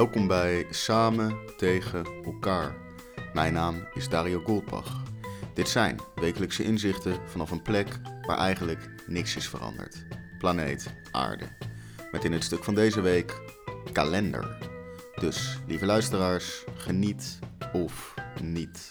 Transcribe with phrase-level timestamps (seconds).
[0.00, 2.76] Welkom bij Samen tegen elkaar.
[3.32, 5.02] Mijn naam is Dario Goldbach.
[5.54, 10.06] Dit zijn wekelijkse inzichten vanaf een plek waar eigenlijk niks is veranderd.
[10.38, 11.44] Planeet Aarde.
[12.12, 13.40] Met in het stuk van deze week
[13.92, 14.58] kalender.
[15.18, 17.38] Dus, lieve luisteraars, geniet
[17.72, 18.90] of niet.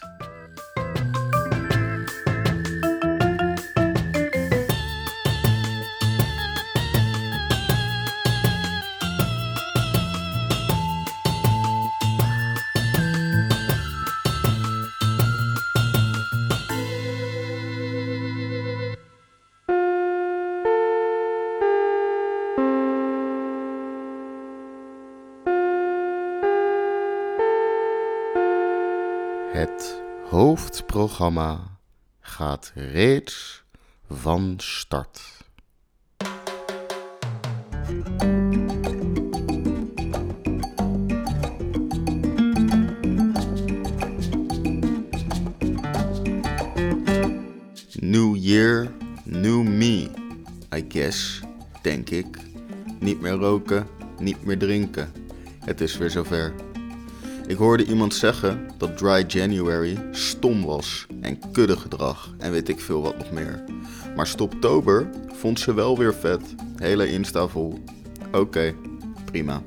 [30.39, 31.79] Hoofdprogramma
[32.19, 33.63] gaat reeds
[34.09, 35.21] van start.
[47.99, 48.91] New year,
[49.23, 50.09] new me,
[50.75, 51.41] I guess,
[51.81, 52.25] denk ik.
[52.99, 53.87] Niet meer roken,
[54.19, 55.11] niet meer drinken.
[55.59, 56.68] Het is weer zover.
[57.49, 63.01] Ik hoorde iemand zeggen dat Dry January stom was en kuddegedrag en weet ik veel
[63.01, 63.63] wat nog meer.
[64.15, 66.41] Maar Stoptober vond ze wel weer vet.
[66.75, 67.83] Hele Insta vol.
[68.31, 68.75] Oké,
[69.25, 69.61] prima.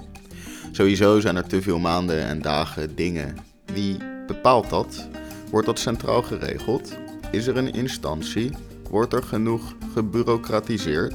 [0.73, 3.37] Sowieso zijn er te veel maanden en dagen dingen.
[3.65, 3.97] Wie
[4.27, 5.09] bepaalt dat?
[5.51, 6.97] Wordt dat centraal geregeld?
[7.31, 8.51] Is er een instantie?
[8.91, 11.15] Wordt er genoeg gebureaucratiseerd?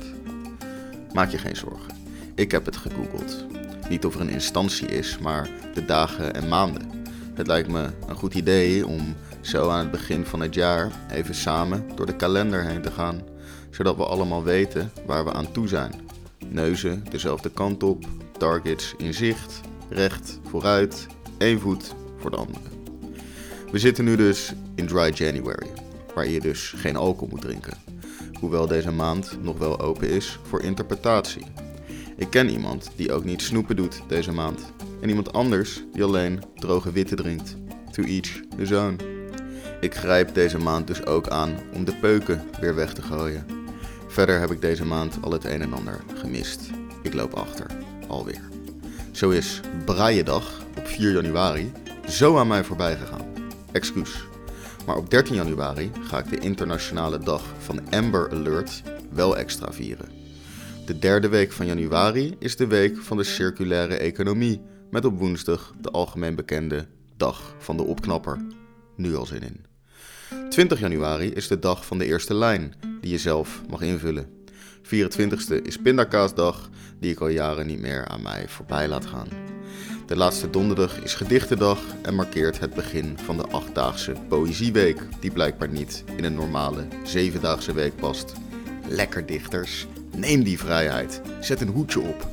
[1.14, 1.96] Maak je geen zorgen.
[2.36, 3.46] Ik heb het gegoogeld.
[3.90, 6.92] Niet of er een instantie is, maar de dagen en maanden.
[7.34, 11.36] Het lijkt me een goed idee om zo aan het begin van het jaar even
[11.36, 13.22] samen door de kalender heen te gaan,
[13.70, 15.92] zodat we allemaal weten waar we aan toe zijn.
[16.48, 18.06] Neuzen dezelfde kant op,
[18.38, 22.66] targets in zicht, recht, vooruit, één voet voor de andere.
[23.72, 25.68] We zitten nu dus in Dry January,
[26.16, 27.78] waar je dus geen alcohol moet drinken.
[28.40, 31.46] Hoewel deze maand nog wel open is voor interpretatie.
[32.18, 34.62] Ik ken iemand die ook niet snoepen doet deze maand.
[35.02, 37.56] En iemand anders die alleen droge witte drinkt.
[37.92, 39.00] To each his own.
[39.82, 43.46] Ik grijp deze maand dus ook aan om de peuken weer weg te gooien.
[44.08, 46.62] Verder heb ik deze maand al het een en ander gemist.
[47.04, 47.68] Ik loop achter,
[48.08, 48.42] alweer.
[49.12, 51.72] Zo is Braaiendag op 4 januari
[52.08, 53.26] zo aan mij voorbij gegaan.
[53.72, 54.28] Excuus.
[54.86, 60.17] Maar op 13 januari ga ik de internationale dag van Amber Alert wel extra vieren.
[60.88, 64.62] De derde week van januari is de week van de circulaire economie,
[64.92, 66.88] met op woensdag de algemeen bekende
[67.18, 68.38] Dag van de Opknapper.
[68.96, 69.66] Nu al zin in.
[70.50, 74.30] 20 januari is de dag van de eerste lijn, die je zelf mag invullen.
[74.84, 79.28] 24e is Pindakaasdag, die ik al jaren niet meer aan mij voorbij laat gaan.
[80.06, 85.70] De laatste donderdag is Gedichtendag en markeert het begin van de achtdaagse Poëzieweek, die blijkbaar
[85.70, 88.34] niet in een normale zevendaagse week past.
[88.90, 91.22] Lekker dichters, Neem die vrijheid.
[91.40, 92.28] Zet een hoedje op.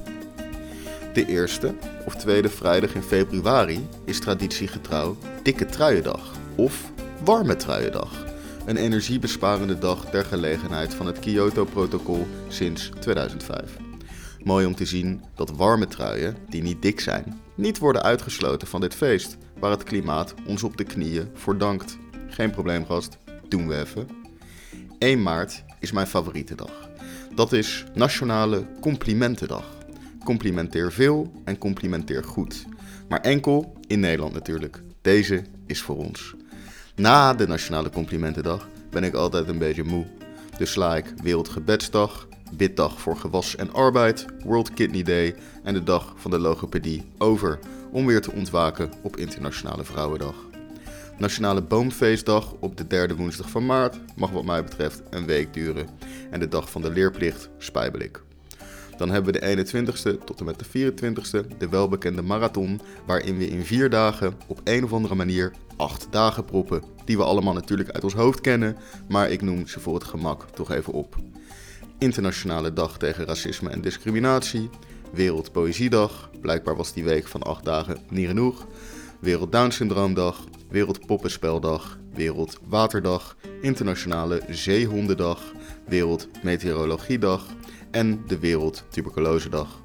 [1.12, 1.74] De eerste
[2.06, 6.92] of tweede vrijdag in februari is traditiegetrouw Dikke Truiendag of
[7.24, 8.24] Warme Truiendag.
[8.66, 13.76] Een energiebesparende dag ter gelegenheid van het Kyoto-protocol sinds 2005.
[14.44, 18.80] Mooi om te zien dat warme truien, die niet dik zijn, niet worden uitgesloten van
[18.80, 21.98] dit feest, waar het klimaat ons op de knieën voor dankt.
[22.28, 23.18] Geen probleem, gast,
[23.48, 24.08] doen we even.
[24.98, 26.88] 1 maart is mijn favoriete dag.
[27.34, 29.64] Dat is Nationale Complimentendag.
[30.24, 32.64] Complimenteer veel en complimenteer goed.
[33.08, 34.82] Maar enkel in Nederland natuurlijk.
[35.02, 36.34] Deze is voor ons.
[36.96, 40.06] Na de Nationale Complimentendag ben ik altijd een beetje moe.
[40.58, 46.14] Dus sla ik Wereldgebedsdag, Biddag voor Gewas en Arbeid, World Kidney Day en de Dag
[46.16, 47.58] van de Logopedie over
[47.90, 50.53] om weer te ontwaken op Internationale Vrouwendag.
[51.18, 55.88] Nationale Boomfeestdag op de derde woensdag van maart mag wat mij betreft een week duren.
[56.30, 58.00] En de dag van de leerplicht spijbel
[58.96, 63.48] Dan hebben we de 21ste tot en met de 24ste, de welbekende marathon, waarin we
[63.48, 67.90] in vier dagen op een of andere manier acht dagen proppen, die we allemaal natuurlijk
[67.90, 68.76] uit ons hoofd kennen,
[69.08, 71.16] maar ik noem ze voor het gemak toch even op.
[71.98, 74.70] Internationale Dag tegen Racisme en Discriminatie,
[75.12, 78.66] Wereldpoëziedag, blijkbaar was die week van acht dagen niet genoeg,
[79.20, 80.44] Wereld Down Syndroomdag,
[80.74, 85.52] Wereldpoppenspeldag, Wereldwaterdag, Internationale Zeehondendag,
[85.86, 87.46] Wereldmeteorologiedag
[87.90, 89.82] en de Wereldtuberculosedag.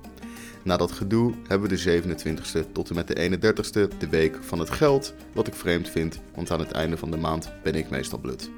[0.63, 4.59] Na dat gedoe hebben we de 27e tot en met de 31e de week van
[4.59, 7.89] het geld, wat ik vreemd vind, want aan het einde van de maand ben ik
[7.89, 8.49] meestal blut.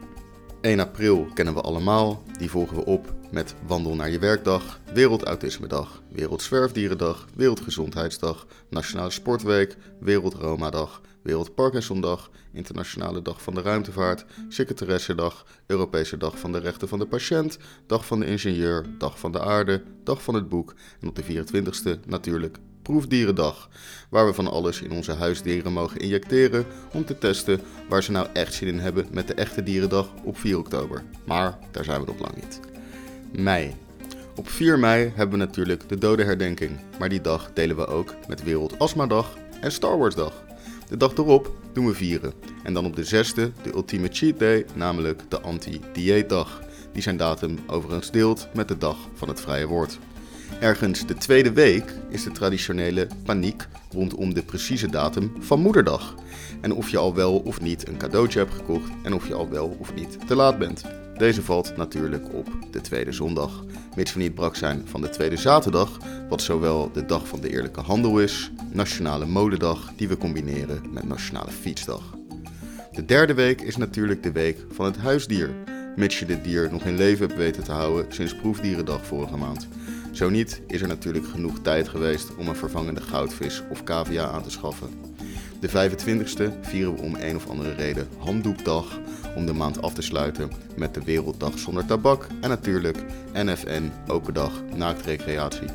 [0.62, 6.02] 1 april kennen we allemaal, die volgen we op met Wandel naar je werkdag, Wereldautismedag,
[6.10, 16.40] Wereldzwerfdierendag, Wereldgezondheidsdag, Nationale Sportweek, Wereldroma-dag, Wereld Parkinsondag, Internationale Dag van de Ruimtevaart, Secretaressendag, Europese Dag
[16.40, 20.24] van de Rechten van de Patiënt, Dag van de Ingenieur, Dag van de Aarde, Dag
[20.24, 23.70] van het Boek en op de 24e natuurlijk Proefdierendag,
[24.10, 28.28] waar we van alles in onze huisdieren mogen injecteren om te testen waar ze nou
[28.34, 31.04] echt zin in hebben met de echte dierendag op 4 oktober.
[31.26, 32.60] Maar daar zijn we nog lang niet.
[33.32, 33.76] Mei.
[34.36, 38.44] Op 4 mei hebben we natuurlijk de dodenherdenking, maar die dag delen we ook met
[38.44, 40.44] Wereld Astma-dag en Star Wars Dag.
[40.90, 42.34] De dag erop doen we vieren.
[42.64, 46.62] En dan op de zesde de ultieme cheat day, namelijk de anti-dieetdag.
[46.94, 50.00] Die zijn datum overigens deelt met de dag van het vrije woord.
[50.60, 56.16] Ergens de tweede week is de traditionele paniek rondom de precieze datum van Moederdag.
[56.62, 59.50] En of je al wel of niet een cadeautje hebt gekocht en of je al
[59.50, 60.84] wel of niet te laat bent.
[61.18, 63.64] Deze valt natuurlijk op de tweede zondag,
[63.96, 65.98] mits we niet brak zijn van de tweede zaterdag,
[66.30, 71.08] wat zowel de dag van de eerlijke handel is, nationale modedag die we combineren met
[71.08, 72.18] nationale fietsdag.
[72.92, 75.50] De derde week is natuurlijk de week van het huisdier,
[75.96, 79.68] mits je dit dier nog in leven hebt weten te houden sinds proefdierendag vorige maand.
[80.12, 84.44] Zo niet is er natuurlijk genoeg tijd geweest om een vervangende goudvis of cavia aan
[84.44, 84.90] te schaffen.
[85.60, 89.00] De 25e vieren we om een of andere reden Handdoekdag
[89.36, 92.98] om de maand af te sluiten met de Werelddag zonder tabak en natuurlijk
[93.34, 95.68] NFN Open Dag Naaktrecreatie.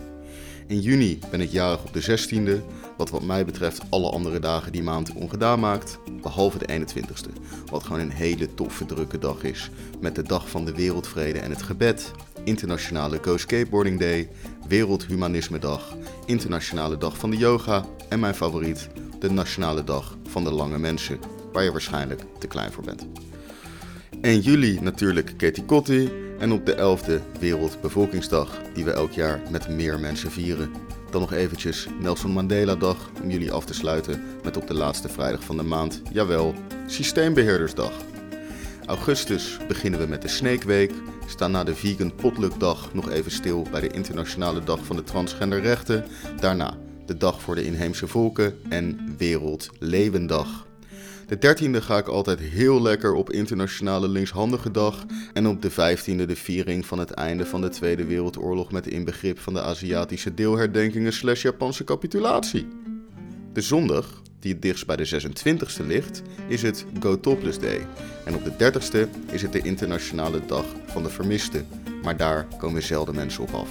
[0.66, 2.64] In juni ben ik jarig op de 16e,
[2.96, 7.82] wat wat mij betreft alle andere dagen die maand ongedaan maakt, behalve de 21ste, wat
[7.82, 11.62] gewoon een hele toffe drukke dag is, met de dag van de wereldvrede en het
[11.62, 12.12] gebed,
[12.46, 14.28] Internationale Go Skateboarding Day,
[14.68, 15.96] Wereldhumanisme Dag,
[16.26, 18.88] Internationale Dag van de Yoga en mijn favoriet,
[19.18, 21.18] de Nationale Dag van de Lange Mensen,
[21.52, 23.06] waar je waarschijnlijk te klein voor bent.
[24.20, 29.68] 1 juli natuurlijk Katie Kotti en op de 11e Wereldbevolkingsdag, die we elk jaar met
[29.68, 30.70] meer mensen vieren.
[31.10, 35.08] Dan nog eventjes Nelson Mandela Dag om jullie af te sluiten met op de laatste
[35.08, 36.54] vrijdag van de maand, jawel,
[36.86, 37.92] Systeembeheerdersdag.
[38.86, 40.92] Augustus beginnen we met de Snake Week,
[41.26, 45.02] staan na de Vegan Potluck Dag nog even stil bij de Internationale Dag van de
[45.02, 46.04] Transgenderrechten,
[46.40, 50.66] daarna de Dag voor de Inheemse Volken en Wereld Leeuwendag.
[51.26, 55.04] De 13e ga ik altijd heel lekker op Internationale Linkshandige Dag.
[55.32, 59.38] En op de 15e de viering van het einde van de Tweede Wereldoorlog met inbegrip
[59.38, 62.68] van de Aziatische deelherdenkingen slash Japanse capitulatie.
[63.56, 67.86] De zondag, die het dichtst bij de 26e ligt, is het Go Topless Day.
[68.24, 71.66] En op de 30e is het de Internationale Dag van de Vermisten.
[72.02, 73.68] Maar daar komen zelden mensen op af.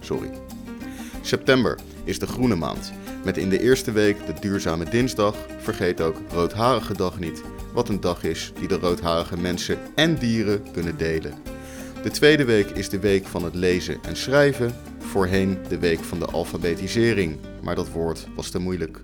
[0.00, 0.30] Sorry.
[1.22, 2.92] September is de groene maand.
[3.24, 8.00] Met in de eerste week de duurzame dinsdag, vergeet ook roodharige dag niet, wat een
[8.00, 11.34] dag is die de roodharige mensen en dieren kunnen delen.
[12.02, 14.74] De tweede week is de week van het lezen en schrijven,
[15.14, 19.00] voorheen de week van de alfabetisering, maar dat woord was te moeilijk.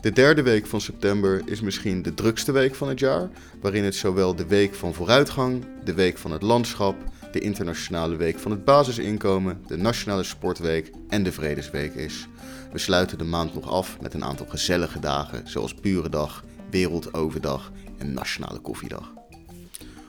[0.00, 3.28] De derde week van september is misschien de drukste week van het jaar,
[3.60, 6.96] waarin het zowel de week van vooruitgang, de week van het landschap,
[7.32, 12.28] de internationale week van het basisinkomen, de nationale sportweek en de vredesweek is.
[12.72, 18.14] We sluiten de maand nog af met een aantal gezellige dagen, zoals Burendag, Wereldoverdag en
[18.14, 19.12] Nationale Koffiedag.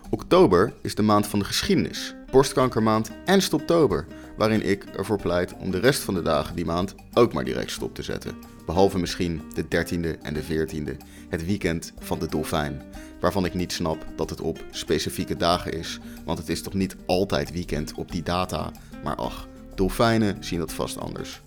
[0.09, 4.05] Oktober is de maand van de geschiedenis, borstkankermaand en stoptober,
[4.37, 7.71] waarin ik ervoor pleit om de rest van de dagen die maand ook maar direct
[7.71, 8.35] stop te zetten.
[8.65, 10.97] Behalve misschien de 13e en de 14e,
[11.29, 12.81] het weekend van de dolfijn,
[13.19, 16.95] waarvan ik niet snap dat het op specifieke dagen is, want het is toch niet
[17.05, 18.71] altijd weekend op die data,
[19.03, 21.42] maar ach, dolfijnen zien dat vast anders.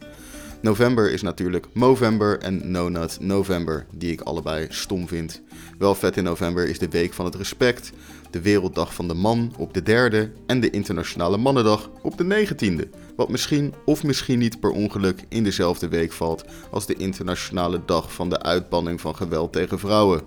[0.66, 5.42] November is natuurlijk Movember en No Nut November, die ik allebei stom vind.
[5.78, 7.92] Wel vet in november is de Week van het Respect,
[8.30, 12.88] de Werelddag van de Man op de derde en de Internationale Mannendag op de negentiende.
[13.16, 18.12] Wat misschien of misschien niet per ongeluk in dezelfde week valt als de Internationale Dag
[18.12, 20.22] van de Uitbanning van Geweld tegen Vrouwen.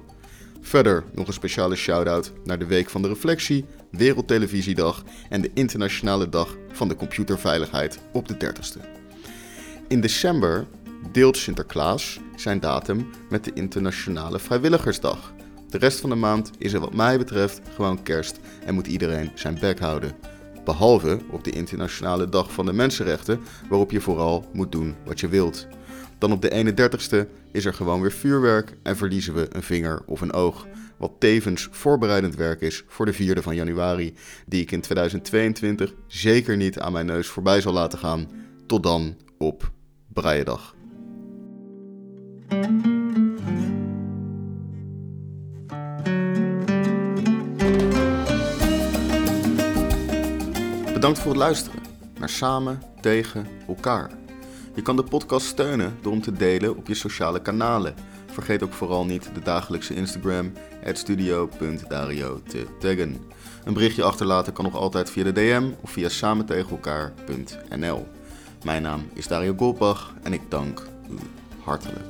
[0.61, 6.29] Verder nog een speciale shout-out naar de Week van de Reflectie, Wereldtelevisiedag en de Internationale
[6.29, 8.98] Dag van de Computerveiligheid op de 30ste.
[9.89, 10.67] In december
[11.11, 15.33] deelt Sinterklaas zijn datum met de Internationale Vrijwilligersdag.
[15.69, 19.31] De rest van de maand is er wat mij betreft gewoon kerst en moet iedereen
[19.35, 20.11] zijn bek houden.
[20.65, 25.27] Behalve op de Internationale Dag van de Mensenrechten, waarop je vooral moet doen wat je
[25.27, 25.67] wilt.
[26.17, 30.21] Dan op de 31ste is er gewoon weer vuurwerk en verliezen we een vinger of
[30.21, 30.67] een oog.
[30.97, 34.13] Wat tevens voorbereidend werk is voor de 4e van januari,
[34.45, 38.27] die ik in 2022 zeker niet aan mijn neus voorbij zal laten gaan.
[38.65, 39.71] Tot dan op
[40.13, 40.75] Braaiendag.
[50.93, 51.81] Bedankt voor het luisteren
[52.19, 54.11] naar Samen tegen elkaar.
[54.75, 57.93] Je kan de podcast steunen door hem te delen op je sociale kanalen.
[58.31, 60.51] Vergeet ook vooral niet de dagelijkse Instagram,
[60.93, 63.17] studio.dario te taggen.
[63.63, 68.07] Een berichtje achterlaten kan nog altijd via de DM of via samentegenelkaar.nl.
[68.63, 71.15] Mijn naam is Dario Golbach en ik dank u
[71.63, 72.07] hartelijk.